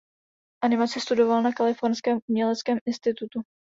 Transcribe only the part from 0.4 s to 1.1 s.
Animaci